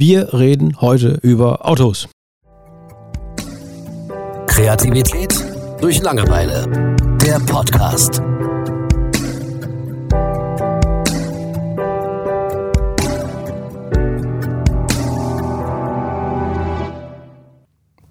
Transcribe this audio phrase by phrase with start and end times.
[0.00, 2.06] Wir reden heute über Autos.
[4.46, 5.34] Kreativität
[5.80, 6.94] durch Langeweile.
[7.20, 8.22] Der Podcast.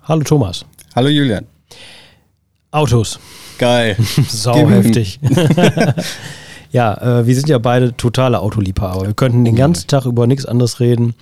[0.04, 0.66] Hallo Thomas.
[0.94, 1.46] Hallo Julian.
[2.72, 3.18] Autos.
[3.60, 3.96] Geil.
[4.28, 5.22] Sau heftig.
[6.74, 9.08] ja, äh, wir sind ja beide totale Autoliebhaber.
[9.08, 11.16] Wir könnten den ganzen Tag über nichts anderes reden.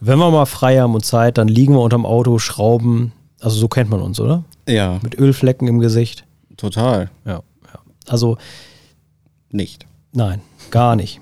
[0.00, 3.12] Wenn wir mal frei haben und Zeit, dann liegen wir unterm Auto, schrauben.
[3.40, 4.44] Also so kennt man uns, oder?
[4.68, 6.24] Ja, Mit Ölflecken im Gesicht.
[6.56, 7.10] total.
[7.24, 7.78] Ja, ja.
[8.08, 8.36] Also
[9.50, 9.86] Nicht.
[10.12, 11.20] nein, gar nicht.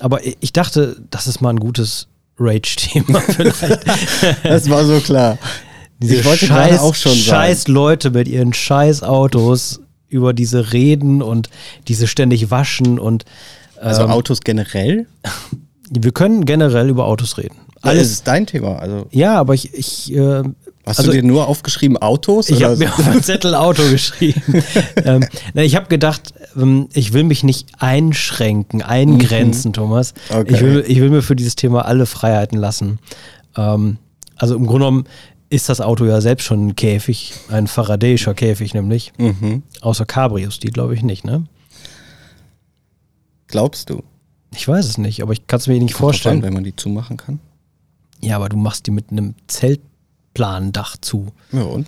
[0.00, 2.06] Aber ich dachte, das ist mal ein gutes
[2.38, 3.84] Rage-Thema vielleicht.
[4.44, 5.38] Das war so klar.
[6.00, 7.24] Diese Ich wollte gerade auch schon sagen.
[7.24, 11.50] scheiß Leute mit ihren scheiß Autos über diese Reden und
[11.88, 13.24] diese ständig waschen und
[13.80, 15.06] Also ähm, Autos generell?
[15.90, 17.56] wir können generell über Autos reden.
[17.80, 18.10] Alles Alles.
[18.12, 18.76] ist dein Thema.
[18.78, 20.42] Also Ja, aber ich, ich, äh,
[20.84, 22.48] hast Also- du dir nur aufgeschrieben Autos?
[22.50, 24.42] ich habe mir auf den Zettel Auto geschrieben.
[24.96, 30.14] ähm, ich habe gedacht, ähm, ich will mich nicht einschränken, eingrenzen, Thomas.
[30.30, 30.36] Mhm.
[30.36, 30.54] Okay.
[30.54, 32.98] Ich, will, ich will mir für dieses Thema alle Freiheiten lassen.
[33.56, 33.98] Ähm,
[34.36, 35.04] also im Grunde genommen
[35.50, 39.12] ist das Auto ja selbst schon ein Käfig, ein Faradayischer Käfig nämlich.
[39.18, 39.62] mhm.
[39.80, 41.44] Außer Cabrios, die glaube ich nicht, ne?
[43.46, 44.02] Glaubst du?
[44.54, 46.42] Ich weiß es nicht, aber ich kann es mir nicht Kommt drauf an, vorstellen.
[46.42, 47.38] wenn man die zumachen kann.
[48.20, 51.26] Ja, aber du machst die mit einem Zeltplandach zu.
[51.52, 51.86] Ja und?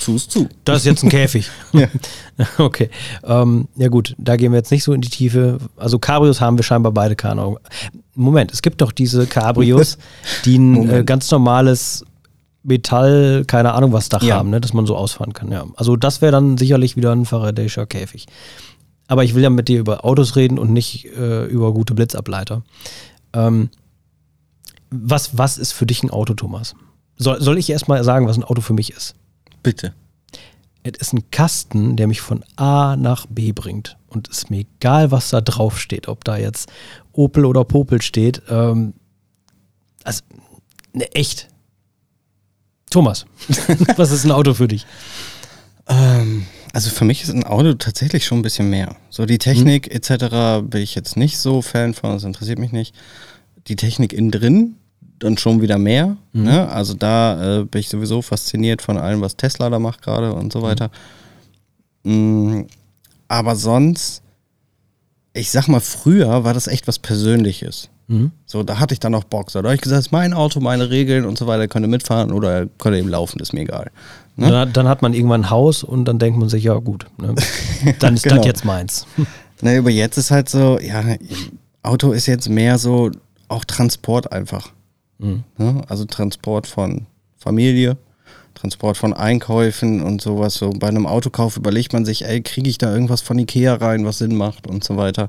[0.00, 0.48] Zu ist zu.
[0.64, 1.50] Das ist jetzt ein Käfig.
[1.72, 1.88] Ja.
[2.58, 2.90] Okay.
[3.22, 5.58] Ähm, ja gut, da gehen wir jetzt nicht so in die Tiefe.
[5.76, 7.58] Also Cabrios haben wir scheinbar beide keine Ahnung.
[8.14, 9.98] Moment, es gibt doch diese Cabrios,
[10.44, 12.04] die ein äh, ganz normales
[12.64, 14.36] Metall, keine Ahnung was Dach Ja.
[14.36, 15.52] haben, ne, dass man so ausfahren kann.
[15.52, 15.66] Ja.
[15.76, 18.26] Also das wäre dann sicherlich wieder ein Faradayischer Käfig.
[19.06, 22.62] Aber ich will ja mit dir über Autos reden und nicht äh, über gute Blitzableiter.
[23.34, 23.68] Ähm,
[25.02, 26.74] was, was ist für dich ein Auto, Thomas?
[27.16, 29.14] Soll, soll ich erstmal sagen, was ein Auto für mich ist?
[29.62, 29.94] Bitte.
[30.82, 33.96] Es ist ein Kasten, der mich von A nach B bringt.
[34.08, 36.70] Und es ist mir egal, was da drauf steht, ob da jetzt
[37.12, 38.42] Opel oder Popel steht.
[38.48, 38.94] Ähm,
[40.04, 40.22] also,
[40.92, 41.48] ne, echt.
[42.90, 43.26] Thomas,
[43.96, 44.86] was ist ein Auto für dich?
[45.88, 48.96] Ähm, also für mich ist ein Auto tatsächlich schon ein bisschen mehr.
[49.10, 50.62] So die Technik etc.
[50.68, 52.94] bin ich jetzt nicht so Fan von, das interessiert mich nicht.
[53.68, 54.76] Die Technik innen drin
[55.18, 56.16] dann schon wieder mehr.
[56.32, 56.68] Ne?
[56.68, 60.52] Also da äh, bin ich sowieso fasziniert von allem, was Tesla da macht gerade und
[60.52, 60.90] so weiter.
[62.02, 62.62] Mm,
[63.28, 64.22] aber sonst,
[65.32, 67.88] ich sag mal, früher war das echt was Persönliches.
[68.06, 68.32] Mhm.
[68.44, 69.50] So, da hatte ich dann auch Bock.
[69.52, 71.88] Da habe ich gesagt, es ist mein Auto, meine Regeln und so weiter, könnt ihr
[71.88, 73.90] mitfahren oder könnt ihr eben laufen, ist mir egal.
[74.36, 74.50] Ne?
[74.50, 77.34] Dann, dann hat man irgendwann ein Haus und dann denkt man sich, ja gut, ne?
[78.00, 78.36] dann ist Genau.
[78.36, 79.06] das jetzt meins.
[79.62, 81.02] Ne, aber jetzt ist halt so, ja,
[81.82, 83.10] Auto ist jetzt mehr so
[83.48, 84.72] auch Transport einfach.
[85.18, 85.44] Mhm.
[85.58, 85.82] Ne?
[85.88, 87.96] Also Transport von Familie,
[88.54, 90.54] Transport von Einkäufen und sowas.
[90.54, 94.04] So bei einem Autokauf überlegt man sich, ey, kriege ich da irgendwas von Ikea rein,
[94.04, 95.28] was Sinn macht und so weiter.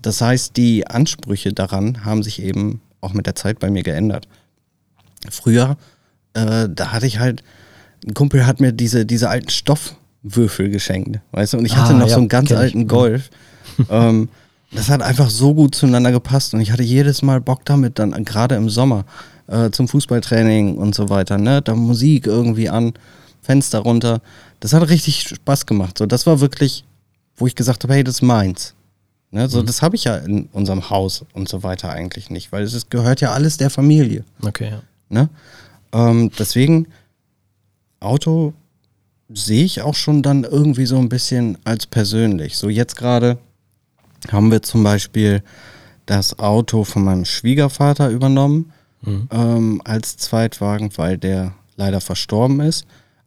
[0.00, 4.28] Das heißt, die Ansprüche daran haben sich eben auch mit der Zeit bei mir geändert.
[5.30, 5.76] Früher,
[6.34, 7.42] äh, da hatte ich halt,
[8.06, 11.98] ein Kumpel hat mir diese, diese alten Stoffwürfel geschenkt, weißt du, und ich hatte Ah,
[11.98, 12.62] noch ja, so einen ganz kenn ich.
[12.62, 13.30] alten Golf.
[13.90, 14.28] ähm,
[14.72, 18.24] das hat einfach so gut zueinander gepasst und ich hatte jedes Mal Bock damit, dann
[18.24, 19.04] gerade im Sommer
[19.48, 22.92] äh, zum Fußballtraining und so weiter, ne, da Musik irgendwie an,
[23.42, 24.20] Fenster runter.
[24.60, 25.98] Das hat richtig Spaß gemacht.
[25.98, 26.84] So, das war wirklich,
[27.36, 28.74] wo ich gesagt habe, hey, das ist meins.
[29.32, 32.62] Ne, so, das habe ich ja in unserem Haus und so weiter eigentlich nicht, weil
[32.62, 34.24] es ist, gehört ja alles der Familie.
[34.42, 34.82] Okay, ja.
[35.08, 35.28] Ne?
[35.92, 36.86] Ähm, deswegen,
[38.00, 38.54] Auto
[39.32, 42.56] sehe ich auch schon dann irgendwie so ein bisschen als persönlich.
[42.56, 43.38] So jetzt gerade
[44.30, 45.42] haben wir zum Beispiel
[46.06, 48.72] das Auto von meinem Schwiegervater übernommen
[49.30, 52.84] ähm, als Zweitwagen, weil der leider verstorben ist.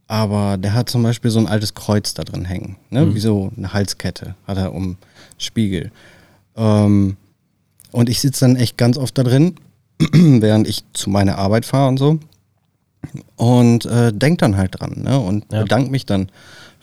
[0.07, 2.75] Aber der hat zum Beispiel so ein altes Kreuz da drin hängen.
[2.91, 3.15] Ne?
[3.15, 4.97] Wie so eine Halskette hat er um
[5.39, 5.91] Spiegel.
[6.55, 7.17] Ähm,
[7.91, 9.55] und ich sitze dann echt ganz oft da drin,
[10.11, 12.19] während ich zu meiner Arbeit fahre und so.
[13.35, 15.19] Und äh, denk dann halt dran, ne?
[15.19, 15.61] Und Ja.
[15.63, 16.29] bedanke mich dann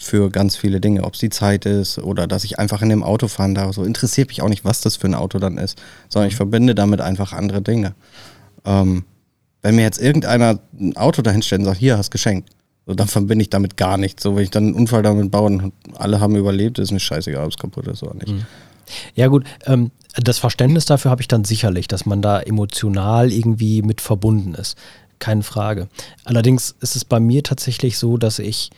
[0.03, 3.03] für ganz viele Dinge, ob es die Zeit ist oder dass ich einfach in dem
[3.03, 3.75] Auto fahren darf.
[3.75, 6.75] So interessiert mich auch nicht, was das für ein Auto dann ist, sondern ich verbinde
[6.75, 7.95] damit einfach andere Dinge.
[8.65, 9.05] Ähm,
[9.61, 12.49] wenn mir jetzt irgendeiner ein Auto dahinstellt und sagt, hier, hast geschenkt,
[12.87, 14.23] so, dann verbinde ich damit gar nichts.
[14.23, 17.45] So, wenn ich dann einen Unfall damit baue und alle haben überlebt, ist mir scheißegal,
[17.45, 18.47] ob es kaputt ist oder nicht.
[19.15, 23.83] Ja gut, ähm, das Verständnis dafür habe ich dann sicherlich, dass man da emotional irgendwie
[23.83, 24.79] mit verbunden ist.
[25.19, 25.89] Keine Frage.
[26.25, 28.71] Allerdings ist es bei mir tatsächlich so, dass ich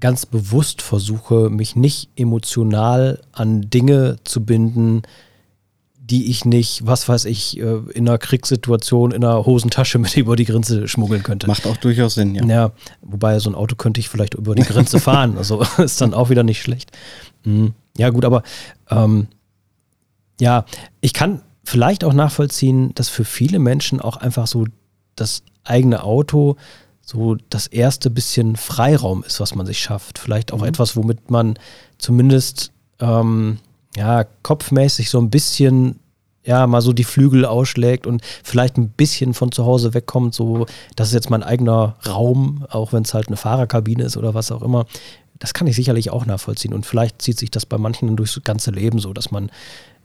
[0.00, 5.02] ganz bewusst versuche, mich nicht emotional an Dinge zu binden,
[6.10, 10.36] die ich nicht, was weiß ich, äh, in einer Kriegssituation in einer Hosentasche mit über
[10.36, 11.46] die Grenze schmuggeln könnte.
[11.46, 12.44] Macht auch durchaus Sinn, ja.
[12.44, 12.72] Ja,
[13.02, 15.36] wobei so ein Auto könnte ich vielleicht über die Grenze fahren.
[15.36, 16.92] Also ist dann auch wieder nicht schlecht.
[17.44, 17.74] Mhm.
[17.96, 18.42] Ja, gut, aber
[18.90, 19.28] ähm,
[20.40, 20.64] ja,
[21.00, 24.66] ich kann vielleicht auch nachvollziehen, dass für viele Menschen auch einfach so
[25.16, 26.56] das eigene Auto
[27.10, 30.18] so das erste bisschen Freiraum ist, was man sich schafft.
[30.18, 30.66] Vielleicht auch mhm.
[30.66, 31.58] etwas, womit man
[31.96, 32.70] zumindest
[33.00, 33.60] ähm,
[33.96, 36.00] ja, kopfmäßig so ein bisschen
[36.44, 40.66] ja, mal so die Flügel ausschlägt und vielleicht ein bisschen von zu Hause wegkommt, so,
[40.96, 44.52] das ist jetzt mein eigener Raum, auch wenn es halt eine Fahrerkabine ist oder was
[44.52, 44.84] auch immer.
[45.38, 46.74] Das kann ich sicherlich auch nachvollziehen.
[46.74, 49.50] Und vielleicht zieht sich das bei manchen durchs ganze Leben so, dass man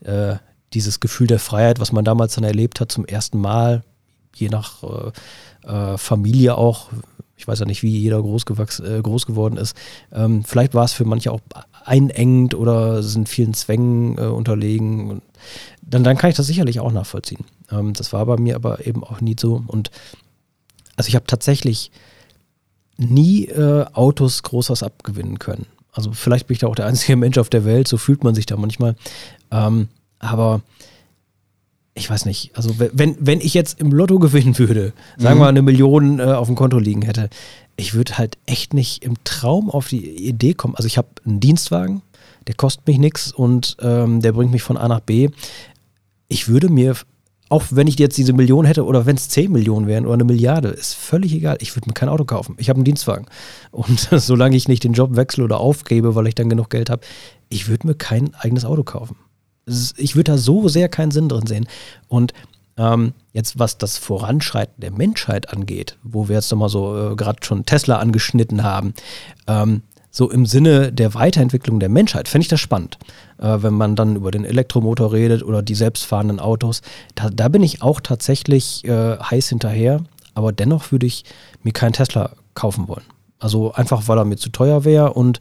[0.06, 0.36] äh,
[0.74, 3.84] dieses Gefühl der Freiheit, was man damals dann erlebt hat, zum ersten Mal,
[4.36, 5.12] je nach äh,
[5.66, 6.90] äh, Familie auch,
[7.36, 8.46] ich weiß ja nicht, wie jeder groß,
[8.80, 9.76] äh, groß geworden ist,
[10.12, 11.42] ähm, vielleicht war es für manche auch
[11.86, 15.22] einengend oder sind vielen Zwängen äh, unterlegen.
[15.82, 17.46] Dann, dann kann ich das sicherlich auch nachvollziehen.
[17.72, 19.64] Ähm, das war bei mir aber eben auch nie so.
[19.68, 19.92] Und
[20.96, 21.92] also ich habe tatsächlich
[22.98, 25.66] nie äh, Autos groß was abgewinnen können.
[25.92, 28.36] Also vielleicht bin ich da auch der einzige Mensch auf der Welt, so fühlt man
[28.36, 28.96] sich da manchmal.
[29.52, 29.90] Ähm,
[30.20, 30.62] aber
[31.96, 35.50] ich weiß nicht, also wenn, wenn ich jetzt im Lotto gewinnen würde, sagen wir mhm.
[35.50, 37.30] eine Million äh, auf dem Konto liegen hätte,
[37.76, 40.76] ich würde halt echt nicht im Traum auf die Idee kommen.
[40.76, 42.02] Also ich habe einen Dienstwagen,
[42.48, 45.30] der kostet mich nichts und ähm, der bringt mich von A nach B.
[46.28, 46.96] Ich würde mir,
[47.50, 50.24] auch wenn ich jetzt diese Million hätte oder wenn es 10 Millionen wären oder eine
[50.24, 51.58] Milliarde, ist völlig egal.
[51.62, 52.56] Ich würde mir kein Auto kaufen.
[52.58, 53.26] Ich habe einen Dienstwagen.
[53.72, 57.04] Und solange ich nicht den Job wechsle oder aufgebe, weil ich dann genug Geld habe,
[57.50, 59.16] ich würde mir kein eigenes Auto kaufen
[59.66, 61.68] ich würde da so sehr keinen Sinn drin sehen.
[62.08, 62.34] Und
[62.78, 67.40] ähm, jetzt, was das Voranschreiten der Menschheit angeht, wo wir jetzt nochmal so äh, gerade
[67.44, 68.94] schon Tesla angeschnitten haben,
[69.48, 73.00] ähm, so im Sinne der Weiterentwicklung der Menschheit, fände ich das spannend,
[73.40, 76.82] äh, wenn man dann über den Elektromotor redet oder die selbstfahrenden Autos.
[77.16, 80.04] Da, da bin ich auch tatsächlich äh, heiß hinterher,
[80.36, 81.26] aber dennoch würde ich
[81.64, 83.06] mir keinen Tesla kaufen wollen.
[83.40, 85.40] Also einfach, weil er mir zu teuer wäre und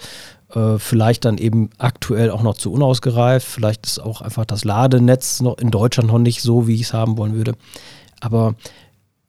[0.54, 3.46] äh, vielleicht dann eben aktuell auch noch zu unausgereift.
[3.46, 6.92] Vielleicht ist auch einfach das Ladenetz noch in Deutschland noch nicht so, wie ich es
[6.92, 7.54] haben wollen würde.
[8.20, 8.54] Aber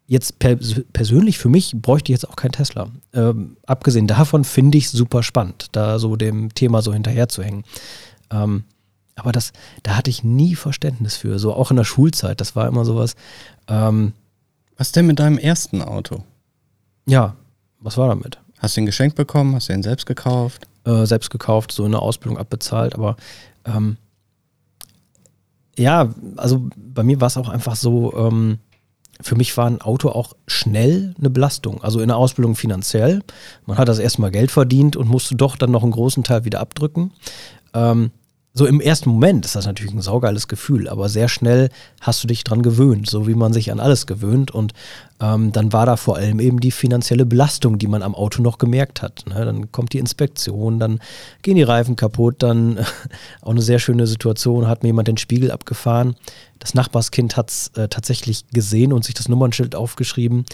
[0.06, 0.58] jetzt per
[0.92, 2.90] persönlich für mich bräuchte ich jetzt auch kein Tesla.
[3.14, 7.42] Ähm, abgesehen davon finde ich es super spannend, da so dem Thema so hinterher zu
[7.42, 7.64] hängen.
[8.30, 8.66] Ähm,
[9.16, 9.54] aber das,
[9.84, 12.42] da hatte ich nie Verständnis für, so auch in der Schulzeit.
[12.42, 13.16] Das war immer sowas.
[13.68, 14.14] Ähm,
[14.75, 16.24] was denn mit deinem ersten Auto?
[17.06, 17.36] Ja,
[17.80, 18.40] was war damit?
[18.60, 19.56] Hast du ihn geschenkt bekommen?
[19.56, 20.68] Hast du ihn selbst gekauft?
[20.85, 23.15] Äh, selbst gekauft, so in der Ausbildung abbezahlt, aber
[23.65, 23.97] ähm,
[25.77, 28.59] ja, also bei mir war es auch einfach so, ähm,
[29.21, 31.81] für mich war ein Auto auch schnell eine Belastung.
[31.83, 33.24] Also in der Ausbildung finanziell.
[33.65, 36.59] Man hat das erstmal Geld verdient und musste doch dann noch einen großen Teil wieder
[36.59, 37.12] abdrücken.
[37.74, 38.12] Ähm,
[38.55, 41.69] so im ersten Moment ist das natürlich ein saugeiles Gefühl, aber sehr schnell
[42.01, 44.51] hast du dich dran gewöhnt, so wie man sich an alles gewöhnt.
[44.51, 44.73] Und
[45.19, 48.59] ähm, dann war da vor allem eben die finanzielle Belastung, die man am Auto noch
[48.59, 49.25] gemerkt hat.
[49.27, 49.44] Ne?
[49.44, 51.00] Dann kommt die Inspektion, dann
[51.41, 52.77] gehen die Reifen kaputt, dann
[53.41, 56.15] auch eine sehr schöne Situation, hat mir jemand den Spiegel abgefahren.
[56.59, 60.45] Das Nachbarskind hat es äh, tatsächlich gesehen und sich das Nummernschild aufgeschrieben.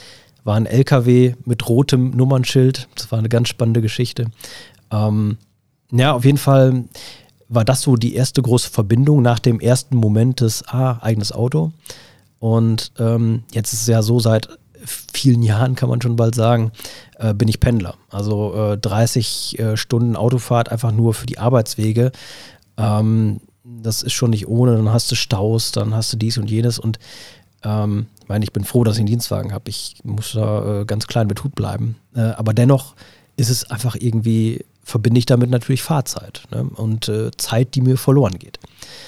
[0.45, 2.87] War ein LKW mit rotem Nummernschild.
[2.95, 4.27] Das war eine ganz spannende Geschichte.
[4.89, 5.37] Ähm,
[5.91, 6.85] ja, auf jeden Fall
[7.49, 11.71] war das so die erste große Verbindung nach dem ersten Moment des, ah, eigenes Auto.
[12.37, 14.47] Und ähm, jetzt ist es ja so, seit
[14.85, 16.71] vielen Jahren kann man schon bald sagen,
[17.17, 17.95] äh, bin ich Pendler.
[18.09, 22.11] Also äh, 30 äh, Stunden Autofahrt einfach nur für die Arbeitswege.
[22.77, 24.75] Ähm, das ist schon nicht ohne.
[24.75, 26.79] Dann hast du Staus, dann hast du dies und jenes.
[26.79, 26.99] Und
[27.63, 29.69] ähm, ich meine, ich bin froh, dass ich einen Dienstwagen habe.
[29.69, 31.97] Ich muss da äh, ganz klein mit Hut bleiben.
[32.15, 32.95] Äh, aber dennoch
[33.35, 36.63] ist es einfach irgendwie verbinde ich damit natürlich Fahrzeit ne?
[36.63, 38.59] und äh, Zeit, die mir verloren geht.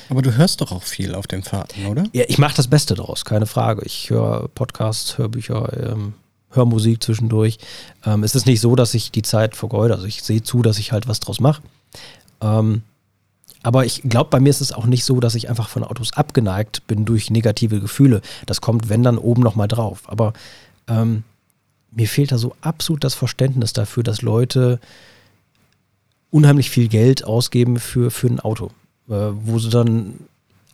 [0.10, 2.04] Aber du hörst doch auch viel auf den Fahrten, oder?
[2.14, 3.84] Ja, ich mache das Beste daraus, keine Frage.
[3.86, 6.14] Ich höre Podcasts, Hörbücher, ähm,
[6.52, 7.58] höre Musik zwischendurch.
[8.06, 9.96] Ähm, es ist nicht so, dass ich die Zeit vergeude.
[9.96, 11.62] Also ich sehe zu, dass ich halt was draus mache.
[12.42, 12.84] Ähm,
[13.64, 16.14] aber ich glaube, bei mir ist es auch nicht so, dass ich einfach von Autos
[16.14, 18.22] abgeneigt bin durch negative Gefühle.
[18.46, 20.04] Das kommt, wenn dann oben nochmal drauf.
[20.08, 20.34] Aber
[20.88, 21.24] ähm,
[21.92, 24.80] mir fehlt da so absolut das Verständnis dafür, dass Leute
[26.32, 28.72] unheimlich viel Geld ausgeben für, für ein Auto,
[29.10, 30.16] äh, wo sie dann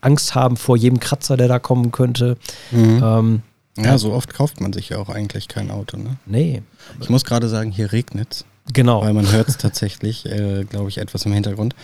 [0.01, 2.37] Angst haben vor jedem Kratzer, der da kommen könnte.
[2.71, 3.01] Mhm.
[3.03, 3.41] Ähm,
[3.77, 6.17] ja, ja, so oft kauft man sich ja auch eigentlich kein Auto, ne?
[6.25, 6.63] Nee.
[6.99, 8.45] Ich muss gerade sagen, hier regnet es.
[8.73, 9.01] Genau.
[9.01, 11.75] Weil man hört es tatsächlich, äh, glaube ich, etwas im Hintergrund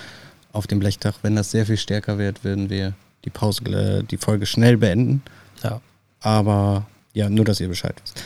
[0.51, 1.19] auf dem Blechdach.
[1.21, 2.93] Wenn das sehr viel stärker wird, würden wir
[3.25, 5.21] die Pause, äh, die Folge schnell beenden.
[5.63, 5.81] Ja.
[6.19, 8.23] Aber ja, nur, dass ihr Bescheid wisst.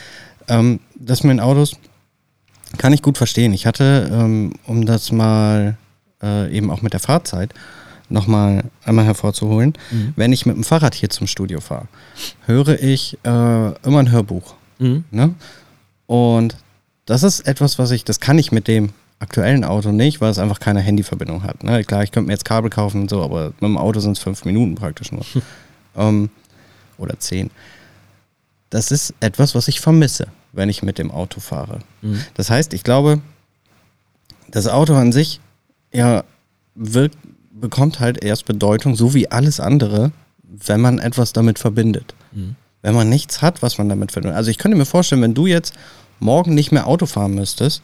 [0.48, 1.76] Ähm, das mit den Autos,
[2.78, 3.54] kann ich gut verstehen.
[3.54, 5.78] Ich hatte, ähm, um das mal
[6.22, 7.54] äh, eben auch mit der Fahrzeit,
[8.10, 9.74] nochmal einmal hervorzuholen.
[10.16, 11.88] Wenn ich mit dem Fahrrad hier zum Studio fahre,
[12.46, 14.56] höre ich äh, immer ein Hörbuch.
[14.80, 15.04] Mhm.
[15.12, 15.36] Ne?
[16.06, 16.56] Und
[17.06, 20.40] das ist etwas, was ich, das kann ich mit dem aktuellen Auto nicht, weil es
[20.40, 21.64] einfach keine Handyverbindung hat.
[21.64, 21.84] Ne?
[21.84, 24.24] Klar, ich könnte mir jetzt Kabel kaufen und so, aber mit dem Auto sind es
[24.24, 25.26] fünf Minuten praktisch nur.
[25.98, 26.30] ähm,
[26.98, 27.50] oder zehn.
[28.70, 31.80] Das ist etwas, was ich vermisse, wenn ich mit dem Auto fahre.
[32.36, 33.22] Das heißt, ich glaube,
[34.50, 35.40] das Auto an sich,
[35.94, 36.24] ja,
[36.76, 37.18] wirkt,
[37.52, 40.12] bekommt halt erst Bedeutung, so wie alles andere,
[40.44, 42.14] wenn man etwas damit verbindet.
[42.84, 44.38] Wenn man nichts hat, was man damit verbindet.
[44.38, 45.74] Also ich könnte mir vorstellen, wenn du jetzt
[46.20, 47.82] morgen nicht mehr Auto fahren müsstest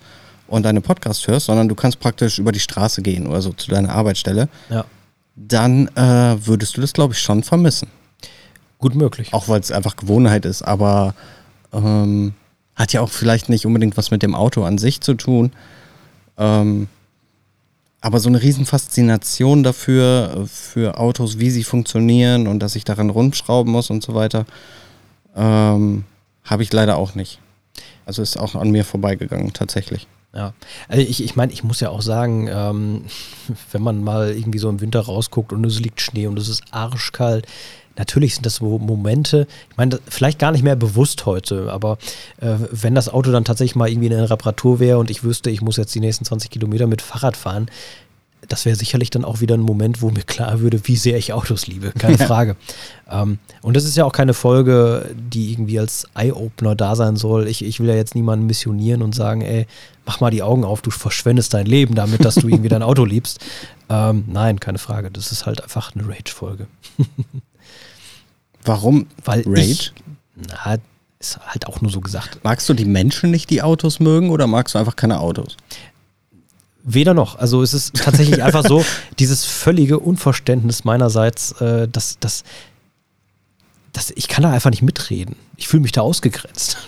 [0.48, 3.70] und deine Podcast hörst, sondern du kannst praktisch über die Straße gehen oder so zu
[3.70, 4.86] deiner Arbeitsstelle, Ja,
[5.36, 7.88] dann äh, würdest du das, glaube ich, schon vermissen.
[8.78, 9.34] gut möglich.
[9.34, 11.16] Auch weil es einfach Gewohnheit ist, aber
[11.74, 12.34] ähm,
[12.76, 15.52] hat ja auch vielleicht nicht unbedingt was mit dem Auto an sich zu tun.
[16.38, 16.88] Ähm,
[18.02, 23.72] aber so eine Riesenfaszination dafür, für Autos, wie sie funktionieren und dass ich daran rumschrauben
[23.72, 24.46] muss und so weiter,
[25.36, 26.04] ähm,
[26.44, 27.40] habe ich leider auch nicht.
[28.06, 30.08] Also ist auch an mir vorbeigegangen, tatsächlich.
[30.36, 30.54] Ja,
[30.88, 33.06] also ich, ich meine, ich muss ja auch sagen, ähm,
[33.72, 36.64] wenn man mal irgendwie so im Winter rausguckt und es liegt Schnee und es ist
[36.72, 37.46] arschkalt,
[37.98, 41.98] natürlich sind das so Momente, ich meine, vielleicht gar nicht mehr bewusst heute, aber
[42.42, 45.50] äh, wenn das Auto dann tatsächlich mal irgendwie in einer Reparatur wäre und ich wüsste,
[45.50, 47.68] ich muss jetzt die nächsten 20 Kilometer mit Fahrrad fahren,
[48.48, 51.34] das wäre sicherlich dann auch wieder ein Moment, wo mir klar würde, wie sehr ich
[51.34, 52.56] Autos liebe, keine Frage.
[53.10, 57.48] Ähm, und das ist ja auch keine Folge, die irgendwie als Eye-Opener da sein soll.
[57.48, 59.66] Ich, ich will ja jetzt niemanden missionieren und sagen, ey,
[60.06, 63.06] mach mal die Augen auf, du verschwendest dein Leben damit, dass du irgendwie dein Auto
[63.06, 63.40] liebst.
[63.90, 65.12] Ähm, nein, keine Frage.
[65.12, 66.68] Das ist halt einfach eine Rage-Folge.
[68.66, 69.62] Warum Weil Rage?
[69.62, 69.94] Ich,
[70.36, 70.78] na,
[71.20, 72.40] ist halt auch nur so gesagt.
[72.44, 75.56] Magst du die Menschen nicht, die Autos mögen, oder magst du einfach keine Autos?
[76.84, 77.38] Weder noch.
[77.40, 78.84] Also es ist tatsächlich einfach so,
[79.20, 82.44] dieses völlige Unverständnis meinerseits, äh, dass, dass,
[83.94, 85.36] dass ich kann da einfach nicht mitreden.
[85.56, 86.78] Ich fühle mich da ausgegrenzt.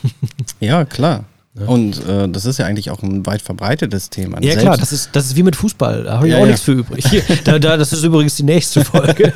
[0.59, 1.25] Ja, klar.
[1.67, 4.37] Und äh, das ist ja eigentlich auch ein weit verbreitetes Thema.
[4.41, 6.03] Ja Selbst- klar, das ist, das ist wie mit Fußball.
[6.03, 6.47] Da habe ich Ja, auch ja.
[6.47, 7.05] nichts für übrig.
[7.09, 9.33] Hier, da, da, das ist übrigens die nächste Folge.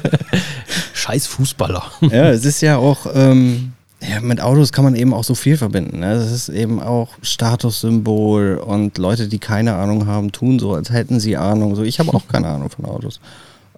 [1.10, 1.84] Scheiß Fußballer.
[2.01, 5.58] Ja, es ist ja auch, ähm, ja, mit Autos kann man eben auch so viel
[5.58, 6.00] verbinden.
[6.00, 6.13] Ne?
[6.13, 11.20] Es ist eben auch Statussymbol und Leute, die keine Ahnung haben, tun so, als hätten
[11.20, 11.75] sie Ahnung.
[11.75, 13.20] So, ich habe auch keine Ahnung von Autos.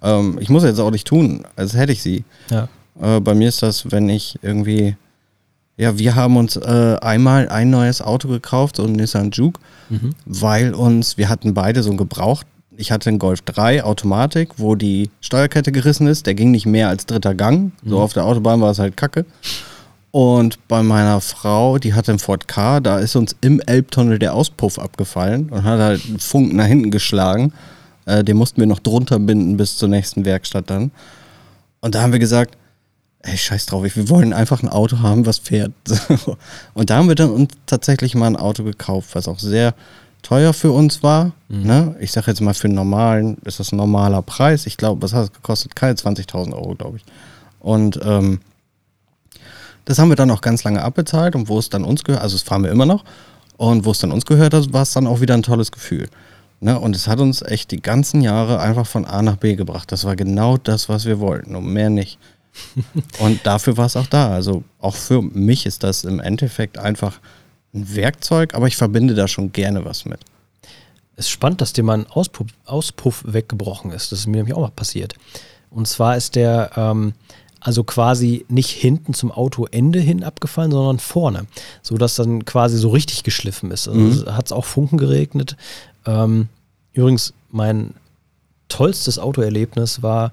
[0.02, 2.24] Ähm, ich muss jetzt auch nicht tun, als hätte ich sie.
[2.50, 2.68] Ja.
[3.00, 4.96] Äh, bei mir ist das, wenn ich irgendwie,
[5.76, 9.60] ja, wir haben uns äh, einmal ein neues Auto gekauft, so ein Nissan Juke,
[10.26, 12.46] weil uns, wir hatten beide so ein Gebraucht.
[12.76, 16.26] Ich hatte einen Golf 3 Automatik, wo die Steuerkette gerissen ist.
[16.26, 17.72] Der ging nicht mehr als dritter Gang.
[17.84, 19.26] So auf der Autobahn war es halt kacke.
[20.10, 24.34] Und bei meiner Frau, die hatte einen Ford K, da ist uns im Elbtunnel der
[24.34, 27.52] Auspuff abgefallen und hat halt einen Funken nach hinten geschlagen.
[28.04, 30.90] Äh, den mussten wir noch drunter binden bis zur nächsten Werkstatt dann.
[31.80, 32.58] Und da haben wir gesagt,
[33.22, 35.72] ey, scheiß drauf, wir wollen einfach ein Auto haben, was fährt.
[36.74, 39.74] Und da haben wir dann uns tatsächlich mal ein Auto gekauft, was auch sehr
[40.22, 41.32] teuer für uns war.
[41.48, 41.96] Ne?
[42.00, 44.66] Ich sage jetzt mal, für einen normalen ist das ein normaler Preis.
[44.66, 45.76] Ich glaube, was hat es gekostet?
[45.76, 47.04] Keine 20.000 Euro, glaube ich.
[47.60, 48.40] Und ähm,
[49.84, 52.36] das haben wir dann auch ganz lange abbezahlt und wo es dann uns gehört, also
[52.36, 53.04] das fahren wir immer noch.
[53.56, 56.08] Und wo es dann uns gehört hat, war es dann auch wieder ein tolles Gefühl.
[56.60, 56.78] Ne?
[56.78, 59.90] Und es hat uns echt die ganzen Jahre einfach von A nach B gebracht.
[59.92, 62.18] Das war genau das, was wir wollten und mehr nicht.
[63.18, 64.32] und dafür war es auch da.
[64.32, 67.20] Also auch für mich ist das im Endeffekt einfach
[67.74, 70.20] ein Werkzeug, aber ich verbinde da schon gerne was mit.
[71.16, 74.12] Es ist spannend, dass dir mal ein Auspuff, Auspuff weggebrochen ist.
[74.12, 75.14] Das ist mir nämlich auch mal passiert.
[75.70, 77.14] Und zwar ist der ähm,
[77.64, 81.46] also quasi nicht hinten zum Autoende hin abgefallen, sondern vorne,
[81.80, 83.88] so dass dann quasi so richtig geschliffen ist.
[83.88, 85.56] Also hat es auch Funken geregnet.
[86.04, 86.48] Ähm,
[86.92, 87.94] übrigens, mein
[88.68, 90.32] tollstes Autoerlebnis war,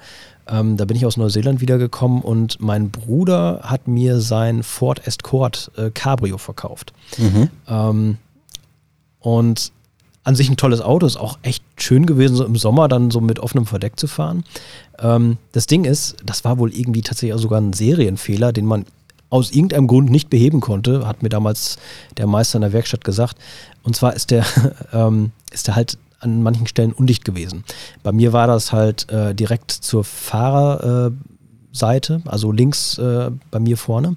[0.50, 5.72] ähm, da bin ich aus Neuseeland wiedergekommen und mein Bruder hat mir sein Ford Escort
[5.78, 6.94] äh, Cabrio verkauft.
[7.68, 8.18] Ähm,
[9.20, 9.72] und
[10.24, 13.22] an sich ein tolles Auto, ist auch echt schön gewesen, so im Sommer dann so
[13.22, 14.44] mit offenem Verdeck zu fahren.
[15.00, 18.86] Ähm, das Ding ist, das war wohl irgendwie tatsächlich auch sogar ein Serienfehler, den man
[19.30, 21.78] aus irgendeinem Grund nicht beheben konnte, hat mir damals
[22.18, 23.38] der Meister in der Werkstatt gesagt.
[23.84, 24.46] Und zwar ist der,
[24.94, 27.64] ähm, ist der halt an manchen Stellen undicht gewesen.
[28.04, 31.14] Bei mir war das halt äh, direkt zur Fahrerseite,
[31.72, 34.16] Seite, also links äh, bei mir vorne.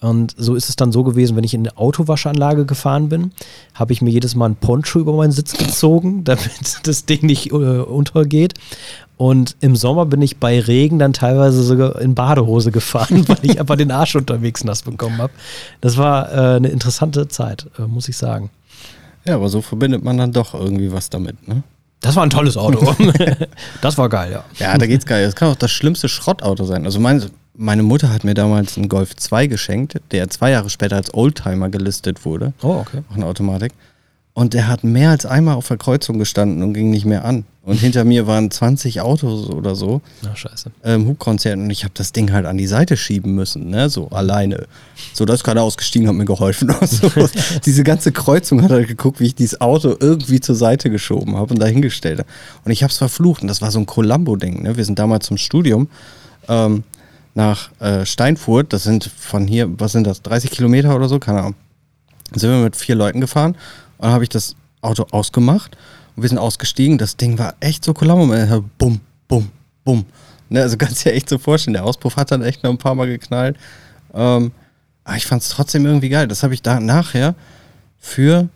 [0.00, 3.32] Und so ist es dann so gewesen, wenn ich in eine Autowaschanlage gefahren bin,
[3.74, 7.52] habe ich mir jedes Mal ein Poncho über meinen Sitz gezogen, damit das Ding nicht
[7.52, 8.54] äh, untergeht.
[9.18, 13.60] Und im Sommer bin ich bei Regen dann teilweise sogar in Badehose gefahren, weil ich
[13.60, 15.32] einfach den Arsch unterwegs nass bekommen habe.
[15.82, 18.50] Das war äh, eine interessante Zeit, äh, muss ich sagen.
[19.24, 21.62] Ja, aber so verbindet man dann doch irgendwie was damit, ne?
[22.00, 22.94] Das war ein tolles Auto.
[23.82, 24.44] das war geil, ja.
[24.58, 25.26] Ja, da geht's geil.
[25.26, 26.86] Das kann auch das schlimmste Schrottauto sein.
[26.86, 30.96] Also meine, meine Mutter hat mir damals einen Golf 2 geschenkt, der zwei Jahre später
[30.96, 32.54] als Oldtimer gelistet wurde.
[32.62, 33.02] Oh, okay.
[33.10, 33.72] Auch eine Automatik.
[34.40, 37.44] Und der hat mehr als einmal auf der Kreuzung gestanden und ging nicht mehr an.
[37.62, 40.70] Und hinter mir waren 20 Autos oder so, Na, scheiße.
[40.82, 41.58] ähm, Hubkonzert.
[41.58, 43.90] Und ich habe das Ding halt an die Seite schieben müssen, ne?
[43.90, 44.66] so alleine.
[45.12, 46.74] So, da ist gerade ausgestiegen, hat mir geholfen.
[46.86, 47.10] so,
[47.66, 51.52] diese ganze Kreuzung hat halt geguckt, wie ich dieses Auto irgendwie zur Seite geschoben habe
[51.52, 52.28] und dahingestellt habe.
[52.64, 53.42] Und ich habe es verflucht.
[53.42, 54.62] Und das war so ein Columbo-Ding.
[54.62, 54.74] Ne?
[54.74, 55.90] Wir sind damals zum Studium
[56.48, 56.84] ähm,
[57.34, 58.72] nach äh, Steinfurt.
[58.72, 61.18] Das sind von hier, was sind das, 30 Kilometer oder so?
[61.18, 61.54] Keine Ahnung.
[62.34, 63.54] Sind wir mit vier Leuten gefahren
[64.00, 65.76] und dann habe ich das Auto ausgemacht
[66.16, 66.96] und wir sind ausgestiegen.
[66.96, 68.34] Das Ding war echt so Columbo.
[68.78, 69.50] Bumm, bumm,
[69.84, 70.06] bumm.
[70.48, 71.74] Ne, also kannst du dir echt so vorstellen.
[71.74, 73.58] Der Auspuff hat dann echt noch ein paar Mal geknallt.
[74.14, 74.52] Ähm,
[75.04, 76.28] aber ich fand es trotzdem irgendwie geil.
[76.28, 77.34] Das habe ich da nachher
[77.98, 78.48] für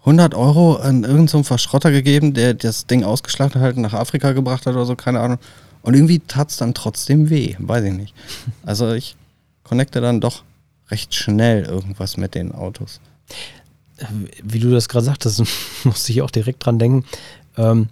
[0.00, 4.64] 100 Euro an irgendeinem so Verschrotter gegeben, der das Ding ausgeschlachtet hat, nach Afrika gebracht
[4.64, 5.38] hat oder so, keine Ahnung.
[5.82, 8.14] Und irgendwie tat es dann trotzdem weh, weiß ich nicht.
[8.64, 9.14] Also ich
[9.62, 10.42] connecte dann doch
[10.90, 13.00] recht schnell irgendwas mit den Autos.
[14.42, 15.42] Wie du das gerade sagtest,
[15.84, 17.04] musste ich auch direkt dran denken.
[17.56, 17.88] Ähm,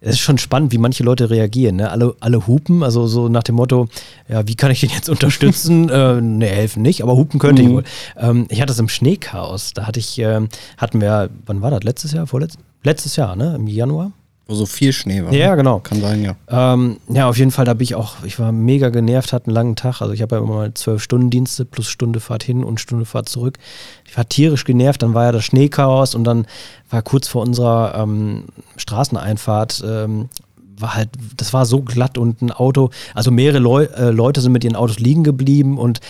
[0.00, 1.74] es ist schon spannend, wie manche Leute reagieren.
[1.76, 1.90] Ne?
[1.90, 3.88] Alle, alle hupen, also so nach dem Motto,
[4.28, 5.88] ja, wie kann ich den jetzt unterstützen?
[5.88, 7.72] äh, ne, helfen nicht, aber hupen könnte ich Mhm.
[7.72, 7.84] wohl.
[8.16, 9.72] Ähm, ich hatte es im Schneechaos.
[9.74, 11.82] Da hatte ich, ähm, hatten wir, wann war das?
[11.82, 12.28] Letztes Jahr?
[12.28, 12.62] Vorletztes?
[12.84, 13.56] Letztes Jahr, ne?
[13.56, 14.12] Im Januar?
[14.50, 15.30] Wo so viel Schnee war.
[15.30, 15.78] Ja, genau.
[15.80, 16.34] Kann sein, ja.
[16.48, 19.54] Ähm, ja, auf jeden Fall, da bin ich auch, ich war mega genervt, hatte einen
[19.54, 20.00] langen Tag.
[20.00, 23.04] Also ich habe ja immer mal zwölf Stunden Dienste plus Stunde Fahrt hin und Stunde
[23.04, 23.58] Fahrt zurück.
[24.06, 26.46] Ich war tierisch genervt, dann war ja das Schneechaos und dann
[26.88, 28.44] war kurz vor unserer ähm,
[28.78, 30.30] Straßeneinfahrt, ähm,
[30.78, 34.52] war halt, das war so glatt und ein Auto, also mehrere Leu äh, Leute sind
[34.52, 36.00] mit ihren Autos liegen geblieben und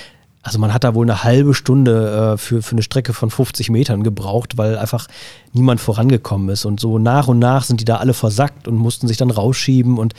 [0.42, 3.70] also man hat da wohl eine halbe Stunde äh, für, für eine Strecke von 50
[3.70, 5.08] Metern gebraucht, weil einfach
[5.52, 6.64] niemand vorangekommen ist.
[6.64, 9.98] Und so nach und nach sind die da alle versackt und mussten sich dann rausschieben.
[9.98, 10.14] Und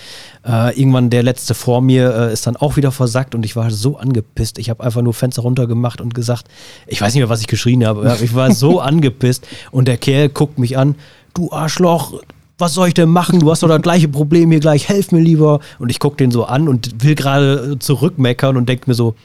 [0.45, 3.71] äh, irgendwann der letzte vor mir äh, ist dann auch wieder versackt und ich war
[3.71, 4.59] so angepisst.
[4.59, 6.47] Ich habe einfach nur Fenster runtergemacht und gesagt,
[6.85, 9.47] ich weiß nicht mehr, was ich geschrien habe, ich war so angepisst.
[9.71, 10.95] Und der Kerl guckt mich an,
[11.33, 12.21] du Arschloch,
[12.57, 13.39] was soll ich denn machen?
[13.39, 15.61] Du hast doch das gleiche Problem hier gleich, helf mir lieber.
[15.79, 19.15] Und ich gucke den so an und will gerade äh, zurückmeckern und denke mir so,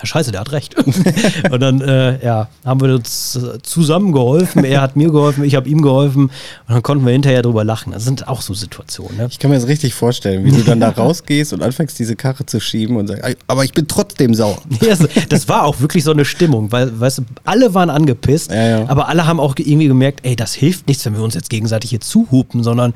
[0.00, 0.76] ja, scheiße, der hat recht.
[1.50, 4.64] und dann, äh, ja, haben wir uns äh, zusammen geholfen.
[4.64, 6.24] Er hat mir geholfen, ich habe ihm geholfen.
[6.26, 6.32] Und
[6.68, 7.92] dann konnten wir hinterher drüber lachen.
[7.92, 9.16] Das sind auch so Situationen.
[9.16, 9.28] Ne?
[9.30, 12.46] Ich kann mir das richtig vorstellen, wie du dann da rausgehst und anfängst, diese Karre
[12.46, 14.58] zu schieben und sagst, aber ich bin trotzdem sauer.
[14.96, 18.68] So- das war auch wirklich so eine Stimmung, weil, weißt du, alle waren angepisst, Ja,
[18.80, 18.88] ja.
[18.88, 21.90] aber alle haben auch irgendwie gemerkt, ey, das hilft nichts, wenn wir uns jetzt gegenseitig
[21.90, 22.94] hier zuhupen, sondern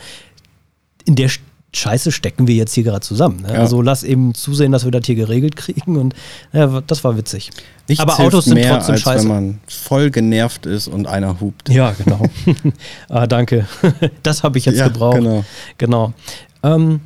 [1.04, 1.40] in der Sch-
[1.74, 3.42] Scheiße stecken wir jetzt hier gerade zusammen.
[3.42, 3.54] Ne?
[3.54, 3.60] Ja.
[3.60, 6.14] Also lass eben zusehen, dass wir das hier geregelt kriegen und
[6.52, 7.50] ja, das war witzig.
[7.88, 9.22] Nichts aber Autos sind mehr, trotzdem als scheiße.
[9.24, 11.68] wenn man voll genervt ist und einer hupt.
[11.70, 12.22] Ja, genau.
[13.08, 13.66] ah, danke.
[14.22, 15.16] Das habe ich jetzt Ja, gebraucht.
[15.18, 15.44] genau.
[15.78, 16.12] genau.
[16.62, 17.00] Ähm,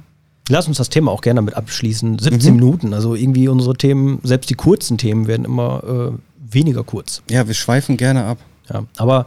[0.49, 2.19] lass uns das Thema auch gerne damit abschließen.
[2.19, 2.61] 17 Mhm.
[2.61, 7.23] Minuten, also irgendwie unsere Themen, selbst die kurzen Themen werden immer äh, weniger kurz.
[7.31, 8.39] Ja, wir schweifen gerne ab.
[8.73, 9.27] Ja, aber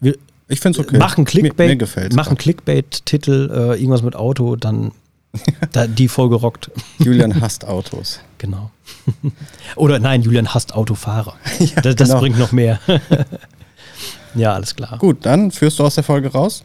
[0.00, 0.16] wir
[0.48, 0.98] Ich finde es okay.
[0.98, 4.92] machen Clickbait, Mir, mir machen Clickbait-Titel, äh, irgendwas mit Auto, dann
[5.72, 6.70] da, die Folge rockt.
[6.98, 8.20] Julian hasst Autos.
[8.38, 8.70] Genau.
[9.76, 11.34] Oder nein, Julian hasst Autofahrer.
[11.82, 12.20] das das genau.
[12.20, 12.80] bringt noch mehr.
[14.34, 14.98] ja, alles klar.
[14.98, 16.64] Gut, dann führst du aus der Folge raus.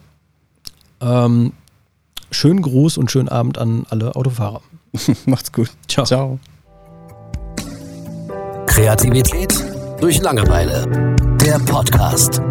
[1.00, 1.54] Ähm,
[2.32, 4.62] schönen Gruß und schönen Abend an alle Autofahrer.
[5.26, 5.70] Macht's gut.
[5.88, 6.06] Ciao.
[6.06, 6.40] Ciao.
[8.66, 9.54] Kreativität
[10.00, 11.16] durch Langeweile.
[11.42, 12.42] Der Podcast.